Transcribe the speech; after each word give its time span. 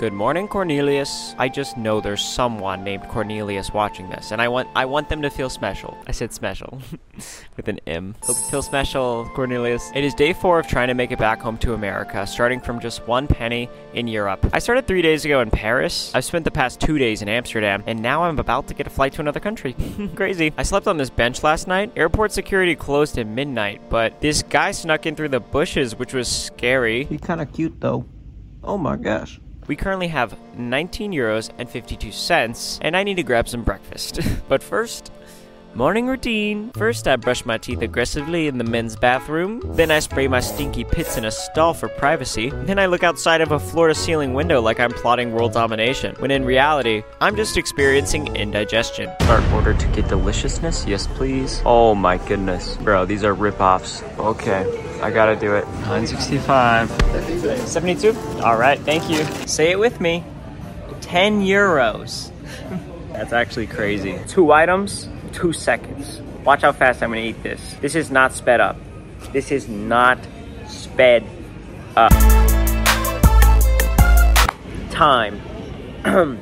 Good 0.00 0.14
morning, 0.14 0.48
Cornelius. 0.48 1.34
I 1.36 1.50
just 1.50 1.76
know 1.76 2.00
there's 2.00 2.24
someone 2.24 2.82
named 2.82 3.06
Cornelius 3.08 3.74
watching 3.74 4.08
this, 4.08 4.30
and 4.30 4.40
I 4.40 4.48
want 4.48 4.70
I 4.74 4.86
want 4.86 5.10
them 5.10 5.20
to 5.20 5.28
feel 5.28 5.50
special. 5.50 5.94
I 6.06 6.12
said 6.12 6.32
special 6.32 6.80
with 7.58 7.68
an 7.68 7.80
M. 7.86 8.14
Hope 8.22 8.38
you 8.38 8.44
feel 8.44 8.62
special, 8.62 9.30
Cornelius. 9.34 9.92
It 9.94 10.02
is 10.02 10.14
day 10.14 10.32
four 10.32 10.58
of 10.58 10.66
trying 10.66 10.88
to 10.88 10.94
make 10.94 11.12
it 11.12 11.18
back 11.18 11.42
home 11.42 11.58
to 11.58 11.74
America, 11.74 12.26
starting 12.26 12.60
from 12.60 12.80
just 12.80 13.06
one 13.06 13.26
penny 13.26 13.68
in 13.92 14.08
Europe. 14.08 14.48
I 14.54 14.58
started 14.58 14.86
three 14.86 15.02
days 15.02 15.26
ago 15.26 15.42
in 15.42 15.50
Paris. 15.50 16.12
I've 16.14 16.24
spent 16.24 16.46
the 16.46 16.50
past 16.50 16.80
two 16.80 16.96
days 16.96 17.20
in 17.20 17.28
Amsterdam, 17.28 17.84
and 17.86 18.00
now 18.00 18.22
I'm 18.22 18.38
about 18.38 18.68
to 18.68 18.74
get 18.74 18.86
a 18.86 18.90
flight 18.90 19.12
to 19.12 19.20
another 19.20 19.38
country. 19.38 19.76
Crazy. 20.16 20.50
I 20.56 20.62
slept 20.62 20.86
on 20.86 20.96
this 20.96 21.10
bench 21.10 21.42
last 21.42 21.68
night. 21.68 21.92
Airport 21.94 22.32
security 22.32 22.74
closed 22.74 23.18
at 23.18 23.26
midnight, 23.26 23.82
but 23.90 24.18
this 24.22 24.42
guy 24.44 24.70
snuck 24.70 25.04
in 25.04 25.14
through 25.14 25.28
the 25.28 25.40
bushes, 25.40 25.94
which 25.94 26.14
was 26.14 26.26
scary. 26.26 27.04
He's 27.04 27.20
kind 27.20 27.42
of 27.42 27.52
cute 27.52 27.82
though. 27.82 28.06
Oh 28.64 28.78
my 28.78 28.96
gosh. 28.96 29.38
We 29.70 29.76
currently 29.76 30.08
have 30.08 30.36
19 30.58 31.12
euros 31.12 31.52
and 31.56 31.70
52 31.70 32.10
cents, 32.10 32.80
and 32.82 32.96
I 32.96 33.04
need 33.04 33.14
to 33.18 33.22
grab 33.22 33.48
some 33.48 33.62
breakfast. 33.62 34.18
but 34.48 34.64
first, 34.64 35.12
morning 35.74 36.08
routine. 36.08 36.72
First, 36.72 37.06
I 37.06 37.14
brush 37.14 37.44
my 37.44 37.56
teeth 37.56 37.80
aggressively 37.80 38.48
in 38.48 38.58
the 38.58 38.64
men's 38.64 38.96
bathroom. 38.96 39.62
Then, 39.76 39.92
I 39.92 40.00
spray 40.00 40.26
my 40.26 40.40
stinky 40.40 40.82
pits 40.82 41.16
in 41.16 41.24
a 41.24 41.30
stall 41.30 41.72
for 41.72 41.88
privacy. 41.88 42.50
Then, 42.50 42.80
I 42.80 42.86
look 42.86 43.04
outside 43.04 43.42
of 43.42 43.52
a 43.52 43.60
floor 43.60 43.86
to 43.86 43.94
ceiling 43.94 44.34
window 44.34 44.60
like 44.60 44.80
I'm 44.80 44.90
plotting 44.90 45.30
world 45.30 45.52
domination, 45.52 46.16
when 46.16 46.32
in 46.32 46.44
reality, 46.44 47.04
I'm 47.20 47.36
just 47.36 47.56
experiencing 47.56 48.34
indigestion. 48.34 49.08
Start 49.20 49.44
order 49.52 49.72
to 49.72 49.86
get 49.92 50.08
deliciousness? 50.08 50.84
Yes, 50.84 51.06
please. 51.06 51.62
Oh 51.64 51.94
my 51.94 52.18
goodness. 52.18 52.76
Bro, 52.78 53.06
these 53.06 53.22
are 53.22 53.34
rip-offs. 53.34 54.02
Okay. 54.18 54.89
I 55.02 55.10
gotta 55.10 55.34
do 55.34 55.54
it. 55.54 55.66
965. 55.66 56.90
72? 57.66 58.10
Alright, 58.42 58.78
thank 58.80 59.08
you. 59.08 59.24
Say 59.46 59.70
it 59.70 59.78
with 59.78 60.00
me 60.00 60.24
10 61.00 61.40
euros. 61.42 62.30
That's 63.12 63.32
actually 63.32 63.66
crazy. 63.66 64.18
Two 64.28 64.52
items, 64.52 65.08
two 65.32 65.52
seconds. 65.52 66.20
Watch 66.44 66.62
how 66.62 66.72
fast 66.72 67.02
I'm 67.02 67.10
gonna 67.10 67.22
eat 67.22 67.42
this. 67.42 67.60
This 67.80 67.94
is 67.94 68.10
not 68.10 68.34
sped 68.34 68.60
up. 68.60 68.76
This 69.32 69.50
is 69.50 69.68
not 69.68 70.18
sped 70.68 71.24
up. 71.96 72.12
Time. 74.90 75.40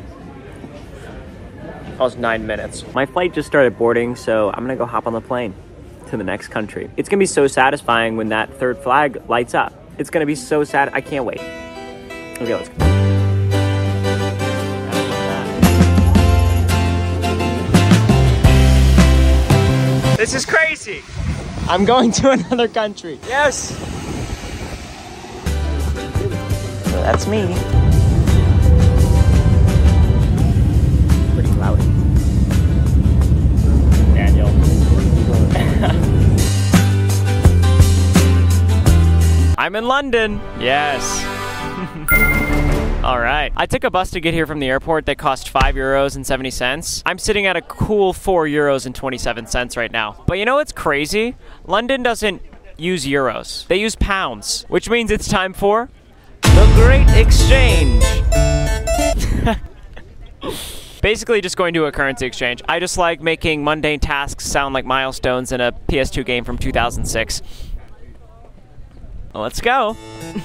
Almost 1.93 2.19
nine 2.19 2.47
minutes. 2.47 2.85
My 2.93 3.07
flight 3.07 3.33
just 3.35 3.49
started 3.49 3.79
boarding, 3.79 4.17
so 4.17 4.51
I'm 4.51 4.65
gonna 4.65 4.77
go 4.77 4.87
hop 4.87 5.07
on 5.07 5.13
the 5.13 5.21
plane 5.21 5.55
to 6.11 6.17
the 6.17 6.25
next 6.25 6.49
country. 6.49 6.91
It's 6.97 7.09
gonna 7.09 7.21
be 7.21 7.27
so 7.27 7.47
satisfying 7.47 8.17
when 8.17 8.29
that 8.29 8.53
third 8.55 8.79
flag 8.79 9.23
lights 9.29 9.55
up. 9.55 9.73
It's 9.99 10.11
gonna 10.11 10.27
be 10.27 10.35
so 10.35 10.65
sad. 10.65 10.91
I 10.93 11.01
can't 11.01 11.25
wait. 11.25 11.41
Okay, 11.41 12.55
let's 12.55 12.69
go. 12.69 12.89
This 20.17 20.35
is 20.35 20.45
crazy. 20.45 21.03
I'm 21.69 21.85
going 21.85 22.11
to 22.13 22.31
another 22.33 22.67
country. 22.67 23.19
Yes. 23.29 23.77
So 26.85 27.03
that's 27.03 27.27
me. 27.27 27.55
Pretty 31.35 31.53
cloudy. 31.55 31.98
I'm 39.59 39.75
in 39.75 39.89
London. 39.89 40.41
Yes. 40.61 41.03
All 43.05 43.19
right. 43.19 43.53
I 43.57 43.67
took 43.67 43.83
a 43.83 43.91
bus 43.91 44.13
to 44.13 44.21
get 44.21 44.33
here 44.33 44.47
from 44.47 44.61
the 44.61 44.69
airport 44.69 45.07
that 45.07 45.19
cost 45.19 45.51
5 45.51 45.75
euros 45.75 46.15
and 46.15 46.25
70 46.25 46.53
cents. 46.53 47.03
I'm 47.05 47.19
sitting 47.19 47.45
at 47.47 47.57
a 47.57 47.63
cool 47.63 48.13
4 48.13 48.47
euros 48.47 48.87
and 48.87 48.95
27 48.95 49.49
cents 49.49 49.77
right 49.77 49.91
now. 49.91 50.23
But 50.29 50.39
you 50.39 50.45
know 50.45 50.55
what's 50.55 50.71
crazy? 50.71 51.35
London 51.67 52.05
doesn't 52.05 52.41
use 52.77 53.05
euros. 53.05 53.67
They 53.67 53.81
use 53.81 53.97
pounds, 53.97 54.65
which 54.69 54.89
means 54.89 55.11
it's 55.11 55.27
time 55.27 55.53
for 55.53 55.91
the 56.43 56.73
Great 56.77 57.09
Exchange. 57.21 58.05
Basically, 61.03 61.41
just 61.41 61.57
going 61.57 61.75
to 61.75 61.87
a 61.87 61.93
currency 61.93 62.27
exchange. 62.27 62.63
I 62.69 62.79
just 62.79 62.97
like 62.97 63.21
making 63.21 63.65
mundane 63.65 63.99
tasks 63.99 64.47
sound 64.47 64.73
like 64.73 64.85
milestones 64.85 65.51
in 65.51 65.61
a 65.61 65.73
PS2 65.73 66.25
game 66.25 66.45
from 66.45 66.59
2006. 66.59 67.43
Well, 69.39 69.45
let's 69.45 69.61
go. 69.61 69.93
Found 69.93 70.43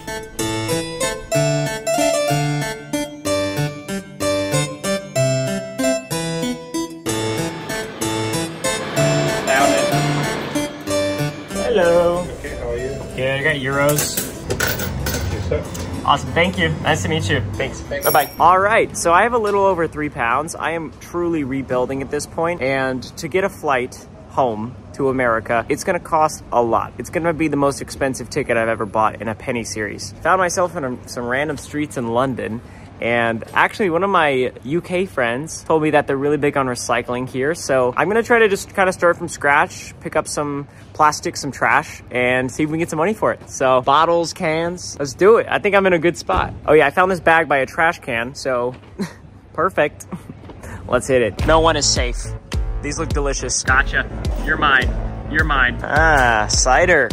it. 9.73 9.89
Hello. 11.49 12.19
Okay, 12.37 12.55
how 12.55 12.69
are 12.69 12.77
you? 12.77 12.91
Yeah, 13.17 13.37
I 13.39 13.43
got 13.43 13.55
euros. 13.55 14.19
Yes, 15.33 15.49
sir. 15.49 15.63
Awesome. 16.05 16.31
Thank 16.33 16.59
you. 16.59 16.69
Nice 16.83 17.01
to 17.01 17.09
meet 17.09 17.27
you. 17.27 17.41
Thanks. 17.53 17.81
Bye 17.81 18.11
bye. 18.11 18.29
All 18.39 18.59
right. 18.59 18.95
So 18.95 19.11
I 19.11 19.23
have 19.23 19.33
a 19.33 19.39
little 19.39 19.63
over 19.63 19.87
three 19.87 20.09
pounds. 20.09 20.53
I 20.53 20.73
am 20.73 20.91
truly 20.99 21.43
rebuilding 21.43 22.03
at 22.03 22.11
this 22.11 22.27
point, 22.27 22.61
and 22.61 23.01
to 23.17 23.27
get 23.27 23.43
a 23.43 23.49
flight 23.49 24.07
home 24.29 24.75
to 24.95 25.09
America, 25.09 25.65
it's 25.69 25.83
to 25.83 25.99
cost 25.99 26.43
a 26.51 26.61
lot. 26.61 26.93
It's 26.97 27.09
to 27.09 27.33
be 27.33 27.47
the 27.47 27.57
most 27.57 27.81
expensive 27.81 28.29
ticket 28.29 28.57
I've 28.57 28.67
ever 28.67 28.85
bought 28.85 29.21
in 29.21 29.27
a 29.27 29.35
penny 29.35 29.63
series. 29.63 30.11
Found 30.21 30.39
myself 30.39 30.75
in 30.75 30.83
a, 30.83 31.07
some 31.07 31.25
random 31.25 31.57
streets 31.57 31.97
in 31.97 32.09
London. 32.09 32.61
And 33.01 33.43
actually, 33.53 33.89
one 33.89 34.03
of 34.03 34.09
my 34.09 34.53
UK 34.65 35.09
friends 35.09 35.63
told 35.63 35.81
me 35.81 35.89
that 35.91 36.07
they're 36.07 36.15
really 36.15 36.37
big 36.37 36.55
on 36.55 36.67
recycling 36.67 37.27
here. 37.27 37.53
So 37.53 37.93
I'm 37.97 38.07
gonna 38.07 38.23
try 38.23 38.39
to 38.39 38.47
just 38.47 38.73
kind 38.73 38.87
of 38.87 38.95
start 38.95 39.17
from 39.17 39.27
scratch, 39.27 39.93
pick 39.99 40.15
up 40.15 40.27
some 40.27 40.67
plastic, 40.93 41.35
some 41.35 41.51
trash, 41.51 42.01
and 42.11 42.49
see 42.49 42.63
if 42.63 42.69
we 42.69 42.73
can 42.73 42.79
get 42.79 42.89
some 42.89 42.99
money 42.99 43.13
for 43.13 43.33
it. 43.33 43.49
So 43.49 43.81
bottles, 43.81 44.31
cans, 44.31 44.97
let's 44.99 45.13
do 45.13 45.37
it. 45.37 45.47
I 45.49 45.59
think 45.59 45.75
I'm 45.75 45.85
in 45.85 45.93
a 45.93 45.99
good 45.99 46.17
spot. 46.17 46.53
Oh 46.65 46.73
yeah, 46.73 46.87
I 46.87 46.91
found 46.91 47.11
this 47.11 47.19
bag 47.19 47.49
by 47.49 47.57
a 47.57 47.65
trash 47.65 47.99
can, 47.99 48.35
so 48.35 48.73
perfect. 49.53 50.07
let's 50.87 51.07
hit 51.07 51.21
it. 51.21 51.45
No 51.45 51.59
one 51.59 51.75
is 51.75 51.85
safe. 51.85 52.25
These 52.83 52.99
look 52.99 53.09
delicious. 53.09 53.63
Gotcha. 53.63 54.05
You're 54.45 54.57
mine. 54.57 54.89
You're 55.31 55.45
mine. 55.45 55.79
Ah, 55.81 56.47
cider. 56.49 57.09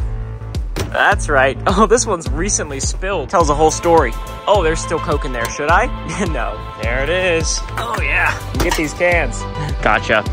That's 0.74 1.28
right. 1.28 1.56
Oh, 1.68 1.86
this 1.86 2.04
one's 2.04 2.28
recently 2.28 2.80
spilled. 2.80 3.30
Tells 3.30 3.48
a 3.48 3.54
whole 3.54 3.70
story. 3.70 4.10
Oh, 4.48 4.64
there's 4.64 4.80
still 4.80 4.98
Coke 4.98 5.24
in 5.24 5.32
there. 5.32 5.48
Should 5.50 5.70
I? 5.70 5.86
no. 6.32 6.58
There 6.82 7.04
it 7.04 7.08
is. 7.08 7.60
Oh, 7.78 7.96
yeah. 8.02 8.36
Get 8.58 8.76
these 8.76 8.92
cans. 8.92 9.40
Gotcha. 9.82 10.24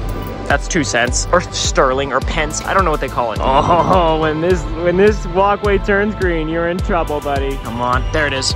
That's 0.48 0.68
two 0.68 0.84
cents. 0.84 1.28
Or 1.32 1.42
sterling 1.42 2.12
or 2.14 2.20
pence. 2.20 2.62
I 2.64 2.74
don't 2.74 2.84
know 2.84 2.92
what 2.92 3.02
they 3.02 3.08
call 3.08 3.34
it. 3.34 3.40
Oh, 3.40 4.20
when 4.20 4.42
this 4.42 4.64
when 4.64 4.98
this 4.98 5.28
walkway 5.28 5.78
turns 5.78 6.16
green, 6.16 6.50
you're 6.50 6.70
in 6.70 6.80
trouble, 6.80 7.20
buddy. 7.20 7.56
Come 7.58 7.80
on. 7.80 8.02
There 8.12 8.26
it 8.26 8.34
is. 8.34 8.54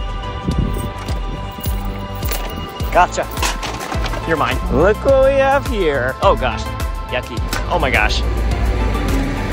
Gotcha. 2.91 3.40
You're 4.27 4.37
mine. 4.37 4.55
Look 4.75 5.03
what 5.03 5.25
we 5.25 5.39
have 5.39 5.65
here. 5.67 6.15
Oh 6.21 6.35
gosh. 6.35 6.61
Yucky. 7.11 7.37
Oh 7.71 7.79
my 7.79 7.89
gosh. 7.89 8.21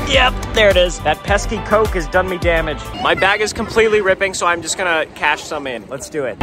Yep, 0.09 0.33
there 0.53 0.69
it 0.69 0.77
is. 0.77 0.99
That 1.01 1.17
pesky 1.23 1.57
Coke 1.65 1.89
has 1.89 2.07
done 2.07 2.29
me 2.29 2.37
damage. 2.37 2.79
My 3.01 3.15
bag 3.15 3.41
is 3.41 3.51
completely 3.51 4.01
ripping, 4.01 4.33
so 4.33 4.45
I'm 4.47 4.61
just 4.61 4.77
gonna 4.77 5.05
cash 5.15 5.43
some 5.43 5.67
in. 5.67 5.87
Let's 5.87 6.09
do 6.09 6.25
it. 6.25 6.39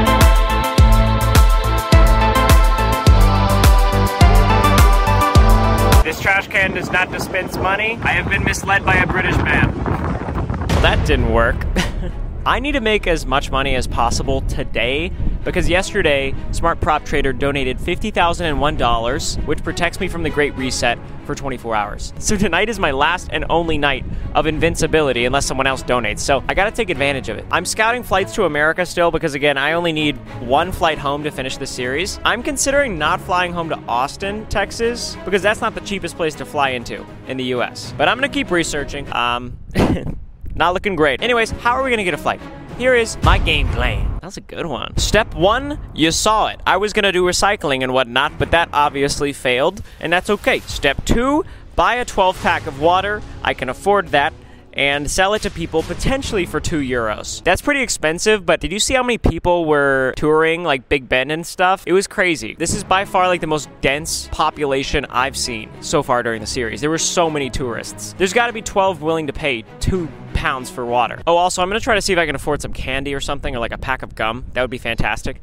This 6.05 6.21
trash 6.21 6.49
can 6.49 6.73
does 6.75 6.91
not 6.91 7.11
dispense 7.11 7.57
money. 7.57 7.99
I 8.03 8.13
have 8.13 8.29
been 8.29 8.45
misled 8.45 8.85
by 8.85 8.95
a 8.95 9.07
British 9.07 9.37
man. 9.39 9.77
Well, 9.77 10.81
that 10.83 11.05
didn't 11.07 11.33
work. 11.33 11.57
I 12.47 12.61
need 12.61 12.73
to 12.73 12.81
make 12.81 13.07
as 13.07 13.27
much 13.27 13.51
money 13.51 13.75
as 13.75 13.87
possible 13.89 14.43
today 14.43 15.11
because 15.47 15.69
yesterday 15.69 16.35
Smart 16.51 16.81
Prop 16.83 17.05
Trader 17.07 17.33
donated 17.33 17.79
$50,001, 17.79 19.47
which 19.47 19.65
protects 19.65 19.99
me 19.99 20.09
from 20.09 20.23
the 20.23 20.29
Great 20.29 20.55
Reset 20.57 20.99
for 21.25 21.35
24 21.35 21.75
hours. 21.75 22.13
So 22.19 22.37
tonight 22.37 22.69
is 22.69 22.79
my 22.79 22.91
last 22.91 23.29
and 23.33 23.47
only 23.49 23.79
night 23.79 24.05
of 24.35 24.47
invincibility 24.47 25.25
unless 25.25 25.47
someone 25.47 25.67
else 25.67 25.83
donates. 25.83 26.19
So 26.19 26.45
I 26.49 26.55
got 26.55 26.67
to 26.67 26.71
take 26.71 26.91
advantage 26.91 27.31
of 27.31 27.39
it. 27.39 27.47
I'm 27.51 27.65
scouting 27.65 28.03
flights 28.03 28.35
to 28.35 28.45
America 28.45 28.85
still 28.85 29.11
because 29.11 29.35
again, 29.35 29.57
I 29.57 29.73
only 29.73 29.93
need 29.93 30.17
one 30.41 30.71
flight 30.71 30.99
home 30.99 31.25
to 31.25 31.31
finish 31.31 31.57
the 31.57 31.67
series. 31.67 32.21
I'm 32.25 32.43
considering 32.43 32.99
not 32.99 33.21
flying 33.23 33.53
home 33.53 33.71
to 33.71 33.79
Austin, 33.89 34.45
Texas 34.47 35.17
because 35.25 35.41
that's 35.41 35.63
not 35.63 35.75
the 35.75 35.81
cheapest 35.81 36.17
place 36.17 36.35
to 36.35 36.45
fly 36.45 36.71
into 36.71 37.07
in 37.27 37.39
the 37.39 37.45
US. 37.55 37.95
But 37.97 38.09
I'm 38.09 38.19
going 38.19 38.31
to 38.31 38.35
keep 38.35 38.51
researching. 38.51 39.11
Um 39.13 39.57
Not 40.57 40.73
looking 40.73 40.97
great. 40.97 41.23
Anyways, 41.23 41.51
how 41.51 41.73
are 41.73 41.85
we 41.85 41.91
gonna 41.91 42.03
get 42.03 42.15
a 42.15 42.19
flight? 42.19 42.41
Here 42.79 42.95
is 42.95 43.19
my 43.23 43.37
game 43.37 43.69
plan. 43.69 44.16
That's 44.27 44.39
a 44.39 44.41
good 44.41 44.67
one. 44.67 44.97
Step 44.97 45.37
one, 45.37 45.79
you 45.95 46.11
saw 46.11 46.49
it. 46.49 46.61
I 46.67 46.79
was 46.79 46.93
gonna 46.93 47.13
do 47.13 47.23
recycling 47.25 47.85
and 47.85 47.93
whatnot, 47.95 48.41
but 48.41 48.51
that 48.51 48.69
obviously 48.73 49.33
failed, 49.33 49.83
and 50.01 50.13
that's 50.13 50.29
okay. 50.31 50.59
Step 50.67 51.05
two, 51.05 51.45
buy 51.77 51.95
a 51.95 52.05
12 52.05 52.43
pack 52.43 52.67
of 52.67 52.81
water. 52.81 53.23
I 53.45 53.55
can 53.55 53.69
afford 53.69 54.09
that. 54.09 54.33
and 54.73 55.11
sell 55.11 55.33
it 55.33 55.41
to 55.41 55.51
people 55.51 55.83
potentially 55.85 56.45
for 56.45 56.61
two 56.61 56.81
euros. 56.81 57.43
That's 57.45 57.63
pretty 57.63 57.81
expensive, 57.81 58.45
but 58.45 58.61
did 58.61 58.73
you 58.73 58.79
see 58.79 58.93
how 58.93 59.03
many 59.03 59.17
people 59.17 59.65
were 59.65 60.13
touring 60.19 60.65
like 60.65 60.91
Big 60.91 61.09
Ben 61.09 61.31
and 61.31 61.47
stuff? 61.47 61.83
It 61.87 61.95
was 61.95 62.07
crazy. 62.07 62.55
This 62.59 62.75
is 62.75 62.85
by 62.85 63.07
far 63.07 63.27
like 63.27 63.41
the 63.41 63.47
most 63.47 63.71
dense 63.81 64.29
population 64.33 65.07
I've 65.09 65.35
seen 65.35 65.71
so 65.81 66.03
far 66.03 66.23
during 66.23 66.43
the 66.43 66.47
series. 66.47 66.83
There 66.83 66.91
were 66.91 66.99
so 66.99 67.31
many 67.31 67.49
tourists. 67.49 68.15
There's 68.19 68.35
got 68.35 68.49
to 68.49 68.53
be 68.53 68.61
12 68.61 69.01
willing 69.01 69.29
to 69.29 69.33
pay 69.33 69.65
two 69.81 70.09
pounds 70.37 70.71
for 70.71 70.85
water. 70.85 71.21
Oh, 71.27 71.37
also, 71.37 71.63
I'm 71.63 71.69
gonna 71.69 71.81
try 71.81 71.95
to 71.95 72.03
see 72.03 72.13
if 72.13 72.19
I 72.19 72.27
can 72.27 72.37
afford 72.37 72.63
some 72.63 72.73
candy 72.73 73.15
or 73.15 73.21
something 73.21 73.57
or 73.57 73.59
like 73.59 73.73
a 73.73 73.79
pack 73.79 74.03
of 74.03 74.15
gum. 74.15 74.45
That 74.53 74.61
would 74.61 74.71
be 74.71 74.79
fantastic. 74.79 75.41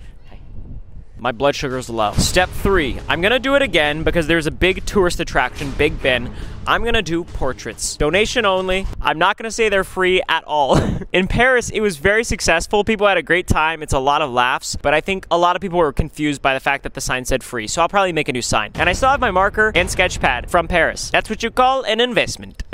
My 1.17 1.31
blood 1.31 1.55
sugar 1.55 1.77
is 1.77 1.89
low. 1.89 2.11
Step 2.13 2.49
three, 2.49 2.99
I'm 3.07 3.21
gonna 3.21 3.39
do 3.39 3.55
it 3.55 3.61
again 3.61 4.03
because 4.03 4.27
there's 4.27 4.45
a 4.45 4.51
big 4.51 4.85
tourist 4.85 5.21
attraction, 5.21 5.71
Big 5.71 6.01
Ben. 6.01 6.29
I'm 6.67 6.83
gonna 6.83 7.01
do 7.01 7.23
portraits. 7.23 7.95
Donation 7.95 8.45
only. 8.45 8.85
I'm 9.01 9.19
not 9.19 9.37
gonna 9.37 9.49
say 9.49 9.69
they're 9.69 9.85
free 9.85 10.21
at 10.27 10.43
all. 10.43 10.77
In 11.13 11.29
Paris, 11.29 11.69
it 11.69 11.79
was 11.79 11.95
very 11.95 12.25
successful. 12.25 12.83
People 12.83 13.07
had 13.07 13.17
a 13.17 13.23
great 13.23 13.47
time. 13.47 13.81
It's 13.81 13.93
a 13.93 13.99
lot 13.99 14.21
of 14.21 14.31
laughs, 14.31 14.75
but 14.75 14.93
I 14.93 14.99
think 14.99 15.25
a 15.31 15.37
lot 15.37 15.55
of 15.55 15.61
people 15.61 15.79
were 15.79 15.93
confused 15.93 16.41
by 16.41 16.53
the 16.53 16.59
fact 16.59 16.83
that 16.83 16.93
the 16.93 17.01
sign 17.01 17.23
said 17.23 17.41
free. 17.41 17.67
So 17.67 17.81
I'll 17.81 17.89
probably 17.89 18.11
make 18.11 18.27
a 18.27 18.33
new 18.33 18.41
sign. 18.41 18.71
And 18.75 18.89
I 18.89 18.93
still 18.93 19.09
have 19.09 19.21
my 19.21 19.31
marker 19.31 19.71
and 19.75 19.89
sketch 19.89 20.19
pad 20.19 20.51
from 20.51 20.67
Paris. 20.67 21.09
That's 21.09 21.29
what 21.29 21.41
you 21.41 21.51
call 21.51 21.83
an 21.83 22.01
investment. 22.01 22.63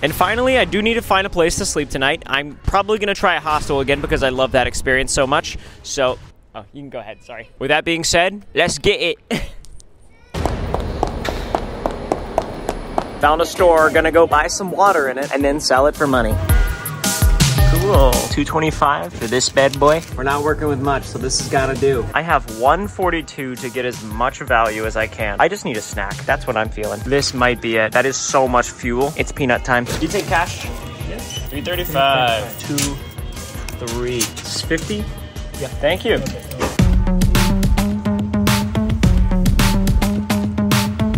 And 0.00 0.14
finally, 0.14 0.58
I 0.58 0.64
do 0.64 0.80
need 0.80 0.94
to 0.94 1.02
find 1.02 1.26
a 1.26 1.30
place 1.30 1.56
to 1.56 1.66
sleep 1.66 1.90
tonight. 1.90 2.22
I'm 2.26 2.54
probably 2.54 2.98
going 2.98 3.08
to 3.08 3.18
try 3.18 3.34
a 3.34 3.40
hostel 3.40 3.80
again 3.80 4.00
because 4.00 4.22
I 4.22 4.28
love 4.28 4.52
that 4.52 4.68
experience 4.68 5.12
so 5.12 5.26
much. 5.26 5.58
So, 5.82 6.18
oh, 6.54 6.64
you 6.72 6.82
can 6.82 6.90
go 6.90 7.00
ahead, 7.00 7.24
sorry. 7.24 7.50
With 7.58 7.70
that 7.70 7.84
being 7.84 8.04
said, 8.04 8.46
let's 8.54 8.78
get 8.78 9.00
it. 9.00 9.18
Found 13.20 13.42
a 13.42 13.46
store, 13.46 13.90
gonna 13.90 14.12
go 14.12 14.28
buy 14.28 14.46
some 14.46 14.70
water 14.70 15.08
in 15.08 15.18
it 15.18 15.32
and 15.32 15.42
then 15.42 15.58
sell 15.58 15.88
it 15.88 15.96
for 15.96 16.06
money. 16.06 16.36
Cool. 17.88 18.12
225 18.12 19.14
for 19.14 19.26
this 19.28 19.48
bad 19.48 19.80
boy. 19.80 20.02
We're 20.14 20.22
not 20.22 20.42
working 20.44 20.68
with 20.68 20.78
much, 20.78 21.04
so 21.04 21.16
this 21.16 21.40
has 21.40 21.48
got 21.48 21.74
to 21.74 21.80
do. 21.80 22.04
I 22.12 22.20
have 22.20 22.44
142 22.60 23.56
to 23.56 23.70
get 23.70 23.86
as 23.86 24.04
much 24.04 24.40
value 24.40 24.84
as 24.84 24.94
I 24.94 25.06
can. 25.06 25.40
I 25.40 25.48
just 25.48 25.64
need 25.64 25.78
a 25.78 25.80
snack. 25.80 26.14
That's 26.26 26.46
what 26.46 26.54
I'm 26.54 26.68
feeling. 26.68 27.00
This 27.06 27.32
might 27.32 27.62
be 27.62 27.76
it. 27.76 27.92
That 27.92 28.04
is 28.04 28.18
so 28.18 28.46
much 28.46 28.68
fuel. 28.68 29.14
It's 29.16 29.32
peanut 29.32 29.64
time. 29.64 29.86
Do 29.86 29.98
you 30.00 30.08
take 30.08 30.26
cash? 30.26 30.66
Yes. 31.08 31.38
335. 31.48 32.58
Two, 32.60 32.76
three. 33.86 34.20
50? 34.20 34.96
Yeah. 35.58 35.68
Thank 35.80 36.04
you. 36.04 36.18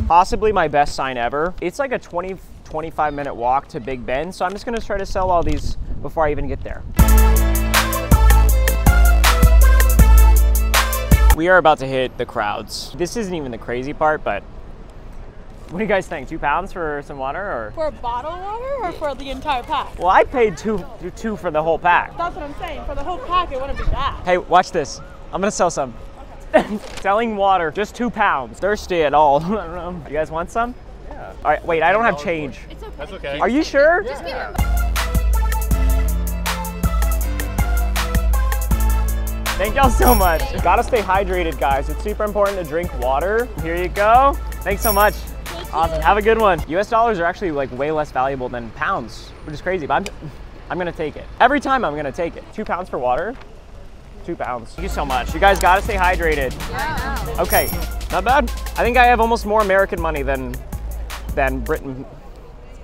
Possibly 0.06 0.52
my 0.52 0.69
best 0.69 0.94
sign 0.94 1.16
ever. 1.16 1.52
It's 1.61 1.81
like 1.81 1.90
a 1.90 1.99
20, 1.99 2.37
25 2.70 3.14
minute 3.14 3.34
walk 3.34 3.67
to 3.69 3.81
Big 3.81 4.06
Ben, 4.06 4.32
so 4.32 4.44
I'm 4.44 4.52
just 4.52 4.64
gonna 4.64 4.81
try 4.81 4.96
to 4.96 5.05
sell 5.05 5.31
all 5.31 5.43
these 5.43 5.76
before 6.02 6.26
I 6.26 6.31
even 6.31 6.46
get 6.46 6.62
there. 6.62 6.82
We 11.37 11.49
are 11.49 11.58
about 11.58 11.78
to 11.78 11.87
hit 11.87 12.17
the 12.17 12.26
crowds. 12.26 12.93
This 12.96 13.17
isn't 13.17 13.34
even 13.34 13.50
the 13.50 13.58
crazy 13.58 13.93
part, 13.93 14.22
but 14.22 14.43
what 15.70 15.78
do 15.78 15.84
you 15.84 15.88
guys 15.88 16.06
think? 16.06 16.28
Two 16.28 16.38
pounds 16.38 16.72
for 16.72 17.02
some 17.05 17.19
water, 17.19 17.40
or? 17.40 17.72
For 17.75 17.87
a 17.87 17.93
bottle 17.93 18.32
of 18.32 18.40
water 18.40 18.84
or 18.84 18.93
for 18.93 19.14
the 19.14 19.31
entire 19.31 19.62
pack? 19.62 19.99
Well, 19.99 20.08
I 20.08 20.25
paid 20.25 20.56
two 20.56 20.84
two 21.16 21.37
for 21.37 21.50
the 21.50 21.62
whole 21.62 21.78
pack. 21.78 22.16
That's 22.16 22.37
what 22.37 22.44
I'm 22.44 22.55
saying. 22.58 22.84
For 22.84 22.94
the 22.94 23.02
whole 23.02 23.19
pack, 23.19 23.50
it 23.52 23.61
wouldn't 23.61 23.78
be 23.78 23.84
bad. 23.87 24.25
Hey, 24.25 24.38
watch 24.38 24.70
this. 24.70 25.00
I'm 25.32 25.40
gonna 25.40 25.50
sell 25.50 25.70
some. 25.70 25.94
Selling 27.00 27.37
water, 27.37 27.70
just 27.70 27.94
two 27.94 28.11
pounds. 28.11 28.58
Thirsty 28.58 29.02
at 29.02 29.14
all? 29.14 29.37
I 29.44 29.66
don't 29.66 29.75
know. 29.75 30.08
You 30.08 30.12
guys 30.12 30.31
want 30.31 30.50
some? 30.50 30.75
Yeah. 31.11 31.33
All 31.45 31.51
right. 31.51 31.65
Wait, 31.65 31.83
I 31.83 31.93
don't 31.93 32.05
have 32.05 32.23
change. 32.23 32.61
It's 32.71 32.83
okay. 32.83 32.93
That's 32.97 33.12
okay. 33.12 33.39
Are 33.41 33.49
you 33.49 33.62
sure? 33.62 34.03
Just 34.03 34.25
give 34.25 34.37
him. 34.37 34.55
Thank 39.61 39.75
y'all 39.75 39.91
so 39.91 40.15
much. 40.15 40.41
Gotta 40.62 40.83
stay 40.83 41.03
hydrated, 41.03 41.59
guys. 41.61 41.91
It's 41.91 42.03
super 42.03 42.25
important 42.25 42.57
to 42.59 42.65
drink 42.65 42.99
water. 42.99 43.47
Here 43.62 43.77
you 43.77 43.89
go. 43.89 44.35
Thanks 44.62 44.83
so 44.83 44.91
much. 44.91 45.15
Awesome. 45.73 46.01
Have 46.01 46.17
a 46.17 46.23
good 46.23 46.39
one. 46.39 46.65
US 46.69 46.89
dollars 46.89 47.21
are 47.21 47.25
actually 47.25 47.51
like 47.51 47.71
way 47.77 47.91
less 47.91 48.11
valuable 48.11 48.49
than 48.49 48.71
pounds, 48.71 49.29
which 49.45 49.53
is 49.53 49.61
crazy, 49.61 49.87
but 49.87 50.09
I'm, 50.09 50.31
I'm 50.71 50.79
gonna 50.79 50.93
take 50.93 51.17
it. 51.17 51.27
Every 51.41 51.61
time 51.61 51.85
I'm 51.85 51.95
gonna 51.95 52.11
take 52.11 52.37
it. 52.37 52.45
Two 52.55 52.65
pounds 52.65 52.89
for 52.89 52.99
water. 52.99 53.37
Two 54.25 54.35
pounds. 54.35 54.71
Thank 54.71 54.85
you 54.85 54.89
so 54.89 55.05
much. 55.05 55.35
You 55.35 55.41
guys 55.41 55.59
gotta 55.61 55.83
stay 55.83 55.97
hydrated. 55.97 56.59
Yeah. 56.71 57.37
Okay, 57.39 57.69
not 58.11 58.25
bad. 58.25 58.51
I 58.77 58.83
think 58.83 58.97
I 58.97 59.05
have 59.05 59.21
almost 59.21 59.45
more 59.45 59.61
American 59.61 60.01
money 60.01 60.23
than 60.23 60.55
than 61.40 61.60
Britain 61.60 62.04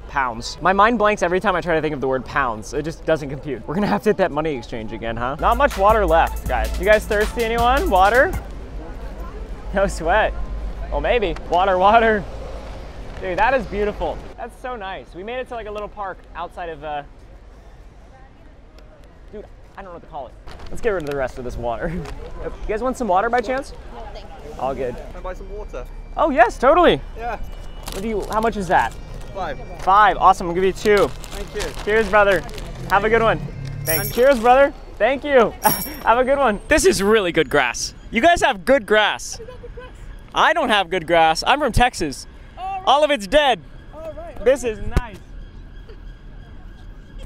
pounds. 0.09 0.57
My 0.63 0.73
mind 0.73 0.99
blanks 0.99 1.23
every 1.23 1.41
time 1.41 1.55
I 1.55 1.61
try 1.61 1.75
to 1.75 1.83
think 1.83 1.95
of 1.95 2.01
the 2.01 2.09
word 2.09 2.25
pounds. 2.25 2.73
It 2.73 2.87
just 2.87 3.05
doesn't 3.05 3.29
compute. 3.29 3.67
We're 3.69 3.75
gonna 3.75 3.87
have 3.87 4.03
to 4.05 4.09
hit 4.09 4.17
that 4.17 4.33
money 4.33 4.57
exchange 4.57 4.93
again, 4.93 5.15
huh? 5.15 5.37
Not 5.39 5.59
much 5.59 5.77
water 5.77 6.07
left, 6.07 6.49
guys. 6.49 6.79
You 6.79 6.87
guys 6.87 7.05
thirsty, 7.05 7.45
anyone? 7.45 7.91
Water? 7.91 8.33
No 9.75 9.87
sweat. 9.87 10.33
Well, 10.91 11.03
maybe. 11.03 11.37
Water, 11.51 11.77
water. 11.77 12.25
Dude, 13.21 13.39
that 13.39 13.53
is 13.53 13.67
beautiful. 13.67 14.17
That's 14.39 14.59
so 14.63 14.75
nice. 14.75 15.15
We 15.15 15.23
made 15.23 15.39
it 15.39 15.49
to 15.49 15.55
like 15.55 15.67
a 15.67 15.71
little 15.71 15.89
park 15.89 16.17
outside 16.35 16.71
of, 16.71 16.83
uh... 16.83 17.03
Dude, 19.33 19.45
I 19.77 19.83
don't 19.83 19.91
know 19.91 19.93
what 19.93 20.03
to 20.03 20.09
call 20.09 20.29
it. 20.29 20.35
Let's 20.71 20.81
get 20.81 20.91
rid 20.91 21.03
of 21.03 21.11
the 21.11 21.17
rest 21.17 21.37
of 21.37 21.45
this 21.45 21.59
water. 21.59 21.89
you 22.43 22.53
guys 22.67 22.81
want 22.81 22.97
some 22.97 23.09
water 23.09 23.29
by 23.29 23.43
chance? 23.43 23.75
All 24.59 24.75
good. 24.75 24.97
Can 24.97 25.17
I 25.17 25.21
buy 25.21 25.35
some 25.35 25.51
water? 25.53 25.87
Oh 26.17 26.31
yes, 26.31 26.57
totally. 26.57 27.03
Yeah, 27.19 27.39
What 27.97 28.03
do 28.03 28.09
you? 28.11 28.21
How 28.31 28.43
much 28.43 28.59
is 28.59 28.69
that? 28.69 28.93
five. 29.37 29.59
Five. 29.81 30.17
Awesome. 30.19 30.49
I'll 30.49 30.55
give 30.55 30.65
you 30.65 30.75
two. 30.75 31.09
Thank 31.09 31.55
you. 31.55 31.83
Cheers, 31.83 32.11
brother. 32.11 32.43
Have 32.91 33.05
a 33.05 33.09
good 33.09 33.23
one. 33.23 33.39
Thanks. 33.85 34.15
Cheers, 34.15 34.39
brother. 34.39 34.75
Thank 34.99 35.25
you. 35.25 35.55
have 36.05 36.19
a 36.19 36.25
good 36.25 36.37
one. 36.37 36.61
This 36.69 36.85
is 36.85 37.03
really 37.03 37.33
good 37.33 37.49
grass. 37.49 37.95
You 38.11 38.21
guys 38.21 38.43
have 38.43 38.67
good 38.67 38.85
grass. 38.85 39.41
I 40.35 40.53
don't 40.53 40.69
have 40.69 40.91
good 40.91 41.07
grass. 41.07 41.43
I'm 41.47 41.59
from 41.59 41.73
Texas. 41.73 42.27
All 42.85 43.03
of 43.03 43.11
it's 43.11 43.27
dead. 43.27 43.63
Alright. 43.95 44.45
This 44.45 44.63
is 44.63 44.79
nice. 44.99 45.17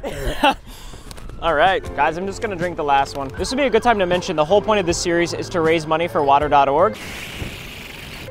All 1.42 1.54
right, 1.54 1.82
guys, 1.96 2.16
I'm 2.16 2.26
just 2.26 2.40
gonna 2.42 2.54
drink 2.54 2.76
the 2.76 2.84
last 2.84 3.16
one. 3.16 3.28
This 3.28 3.50
would 3.50 3.56
be 3.56 3.64
a 3.64 3.70
good 3.70 3.82
time 3.82 3.98
to 3.98 4.06
mention 4.06 4.36
the 4.36 4.44
whole 4.44 4.62
point 4.62 4.78
of 4.78 4.86
this 4.86 4.98
series 4.98 5.32
is 5.32 5.48
to 5.50 5.60
raise 5.60 5.86
money 5.86 6.06
for 6.06 6.22
water.org. 6.22 6.96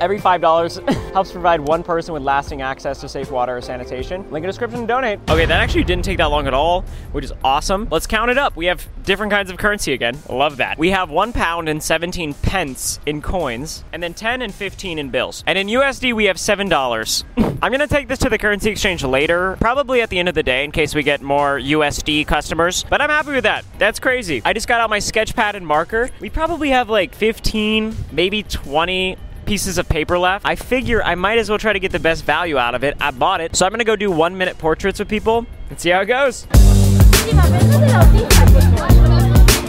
Every 0.02 0.20
$5 0.20 0.90
helps 1.14 1.32
provide 1.32 1.60
one 1.60 1.84
person 1.84 2.14
with 2.14 2.24
lasting 2.24 2.62
access 2.62 3.02
to 3.02 3.10
safe 3.10 3.32
water 3.32 3.58
or 3.58 3.62
sanitation. 3.62 4.22
Link 4.32 4.44
in 4.44 4.50
description 4.50 4.82
to 4.82 4.88
donate. 4.88 5.20
Okay, 5.30 5.46
that 5.46 5.60
actually 5.60 5.84
didn't 5.84 6.06
take 6.06 6.18
that 6.20 6.26
long 6.26 6.48
at 6.48 6.54
all, 6.54 6.84
which 7.12 7.26
is 7.26 7.34
awesome. 7.44 7.88
Let's 7.92 8.08
count 8.08 8.32
it 8.32 8.38
up. 8.38 8.56
We 8.56 8.68
have 8.68 8.88
different 9.04 9.32
kinds 9.32 9.52
of 9.52 9.58
currency 9.58 9.92
again. 9.92 10.18
Love 10.30 10.58
that. 10.58 10.78
We 10.78 10.92
have 10.92 11.10
one 11.10 11.34
pound 11.34 11.68
and 11.68 11.84
17 11.84 12.34
pence 12.36 13.00
in 13.06 13.22
coins, 13.22 13.84
and 13.92 14.02
then 14.02 14.14
10 14.14 14.42
and 14.42 14.54
15 14.54 15.00
in 15.00 15.10
bills. 15.10 15.44
And 15.46 15.58
in 15.58 15.68
USD, 15.68 16.14
we 16.14 16.26
have 16.26 16.38
$7. 16.38 17.24
I'm 17.62 17.72
gonna 17.74 17.88
take 17.88 18.08
this 18.08 18.20
to 18.20 18.30
the 18.30 18.38
currency 18.38 18.70
exchange 18.70 19.04
later, 19.04 19.58
probably 19.60 20.02
at 20.02 20.10
the 20.10 20.18
end 20.18 20.30
of 20.30 20.36
the 20.36 20.44
day 20.44 20.64
in 20.64 20.72
case 20.72 20.96
we 20.96 21.04
get 21.04 21.22
more 21.22 21.60
USD 21.60 22.26
customers, 22.26 22.86
but 22.90 23.02
I'm 23.02 23.10
happy 23.10 23.32
with 23.32 23.44
that. 23.44 23.66
That's 23.78 24.00
crazy. 24.00 24.42
I 24.46 24.54
just 24.54 24.70
got 24.70 24.80
out 24.80 24.90
my 24.90 25.00
sketch 25.00 25.36
pad 25.36 25.56
and 25.56 25.68
marker. 25.68 26.10
We 26.22 26.30
probably 26.30 26.70
have 26.70 26.90
like 26.90 27.14
15, 27.14 27.94
maybe 28.14 28.44
20 28.44 29.18
pieces 29.50 29.80
of 29.80 29.90
paper 29.90 30.20
left. 30.20 30.46
I 30.46 30.56
figure 30.56 31.04
I 31.04 31.16
might 31.16 31.40
as 31.40 31.50
well 31.50 31.58
try 31.58 31.74
to 31.74 31.80
get 31.80 31.92
the 31.92 32.00
best 32.00 32.24
value 32.24 32.60
out 32.60 32.76
of 32.76 32.84
it. 32.84 32.96
I 33.02 33.10
bought 33.10 33.42
it. 33.42 33.56
So 33.56 33.66
I'm 33.66 33.72
gonna 33.72 33.84
go 33.84 33.96
do 33.96 34.12
one 34.12 34.38
minute 34.38 34.60
portraits 34.60 35.00
with 35.00 35.10
people 35.10 35.48
and 35.72 35.80
see 35.80 35.90
how 35.90 36.02
it 36.02 36.06
goes. 36.06 36.46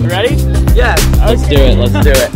You 0.02 0.06
ready? 0.06 0.34
Yeah. 0.76 0.96
Let's 1.24 1.48
do 1.48 1.56
it. 1.56 1.78
Let's 1.78 2.04
do 2.04 2.12
it. 2.12 2.30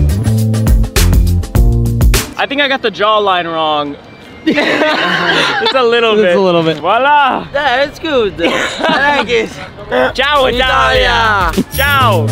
I 2.38 2.46
think 2.46 2.62
I 2.62 2.68
got 2.68 2.80
the 2.80 2.90
jawline 2.90 3.44
wrong. 3.44 3.94
Just 4.46 5.74
a 5.74 5.82
little 5.82 6.16
bit. 6.16 6.22
Just 6.22 6.38
a 6.38 6.40
little 6.40 6.62
bit. 6.62 6.78
Voila! 6.78 7.46
Yeah, 7.52 7.84
it's 7.84 7.98
good. 7.98 8.40
I 8.40 9.18
like 9.18 9.28
it. 9.28 9.50
Ciao, 10.16 10.46
Italia! 10.46 11.52
Ciao! 11.74 12.26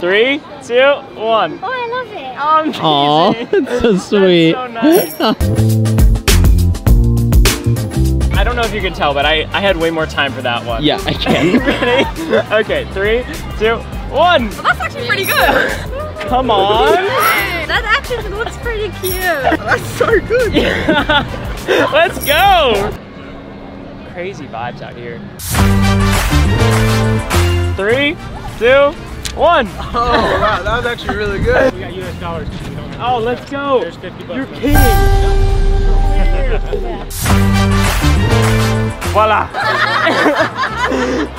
Three, 0.00 0.40
two, 0.64 0.94
one. 1.14 1.60
Oh, 2.42 2.44
I 2.46 2.62
love. 2.62 2.76
Aw, 2.82 3.32
it's 3.52 3.82
so 3.82 3.96
sweet. 3.98 4.52
so 4.52 4.66
nice. 4.66 5.14
I 8.38 8.44
don't 8.44 8.56
know 8.56 8.62
if 8.62 8.72
you 8.72 8.80
can 8.80 8.94
tell, 8.94 9.12
but 9.12 9.26
I, 9.26 9.42
I 9.52 9.60
had 9.60 9.76
way 9.76 9.90
more 9.90 10.06
time 10.06 10.32
for 10.32 10.40
that 10.42 10.64
one. 10.64 10.82
yeah, 10.82 10.98
I 11.04 11.12
can. 11.24 11.58
Ready? 11.58 12.04
Okay, 12.64 12.86
three, 12.92 13.22
two, 13.58 13.76
one. 14.10 14.48
That's 14.48 14.80
actually 14.80 15.06
pretty 15.06 15.26
good. 15.26 15.70
Come 16.28 16.50
on. 16.50 16.94
that 16.94 17.82
actually 17.84 18.30
looks 18.30 18.56
pretty 18.58 18.88
cute. 19.00 19.12
That's 19.20 19.84
so 19.98 20.18
good. 20.20 20.54
Let's 21.92 22.24
go. 22.24 22.90
Crazy 24.14 24.46
vibes 24.46 24.80
out 24.80 24.96
here. 24.96 25.20
Three, 27.76 28.16
two, 28.58 28.94
one. 29.40 29.66
Oh 29.92 30.40
wow, 30.40 30.62
that 30.62 30.76
was 30.76 30.86
actually 30.86 31.16
really 31.16 31.40
good. 31.42 31.74
We 31.74 31.80
got 31.80 31.92
US 31.94 32.20
dollars. 32.20 32.48
We 32.48 32.76
don't 32.76 33.00
Oh, 33.00 33.18
let's 33.18 33.50
go. 33.50 33.80
There's 33.80 33.96
50 33.96 34.24
bucks. 34.24 34.36
You're 34.36 34.46
left. 34.46 34.60
kidding. 34.60 34.76
Weird. 36.82 37.12
Voila. 39.10 39.48